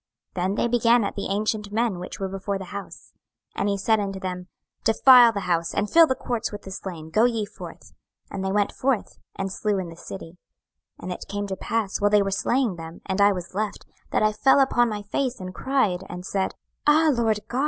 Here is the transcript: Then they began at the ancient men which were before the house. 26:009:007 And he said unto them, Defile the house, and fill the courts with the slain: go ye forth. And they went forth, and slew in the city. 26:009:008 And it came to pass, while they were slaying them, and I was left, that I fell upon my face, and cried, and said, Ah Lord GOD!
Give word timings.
Then 0.33 0.55
they 0.55 0.67
began 0.67 1.03
at 1.03 1.13
the 1.15 1.27
ancient 1.29 1.71
men 1.71 1.99
which 1.99 2.19
were 2.19 2.27
before 2.27 2.57
the 2.57 2.65
house. 2.73 3.13
26:009:007 3.55 3.61
And 3.61 3.69
he 3.69 3.77
said 3.77 3.99
unto 3.99 4.19
them, 4.19 4.47
Defile 4.83 5.31
the 5.31 5.41
house, 5.41 5.75
and 5.75 5.91
fill 5.91 6.07
the 6.07 6.15
courts 6.15 6.51
with 6.51 6.63
the 6.63 6.71
slain: 6.71 7.11
go 7.11 7.25
ye 7.25 7.45
forth. 7.45 7.93
And 8.31 8.43
they 8.43 8.51
went 8.51 8.71
forth, 8.71 9.19
and 9.35 9.51
slew 9.51 9.77
in 9.77 9.89
the 9.89 9.95
city. 9.95 10.39
26:009:008 10.99 11.03
And 11.03 11.13
it 11.13 11.25
came 11.29 11.45
to 11.45 11.55
pass, 11.55 12.01
while 12.01 12.09
they 12.09 12.23
were 12.23 12.31
slaying 12.31 12.77
them, 12.77 13.01
and 13.05 13.21
I 13.21 13.31
was 13.31 13.53
left, 13.53 13.85
that 14.09 14.23
I 14.23 14.33
fell 14.33 14.59
upon 14.59 14.89
my 14.89 15.03
face, 15.03 15.39
and 15.39 15.53
cried, 15.53 16.03
and 16.09 16.25
said, 16.25 16.55
Ah 16.87 17.11
Lord 17.15 17.41
GOD! 17.47 17.59